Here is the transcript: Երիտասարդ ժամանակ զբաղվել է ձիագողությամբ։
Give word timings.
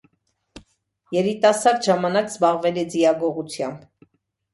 Երիտասարդ 1.15 1.85
ժամանակ 1.89 2.31
զբաղվել 2.31 2.79
է 2.85 2.87
ձիագողությամբ։ 2.95 4.09